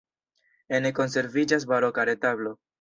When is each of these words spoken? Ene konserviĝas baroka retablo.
Ene 0.77 0.93
konserviĝas 1.01 1.71
baroka 1.75 2.09
retablo. 2.13 2.59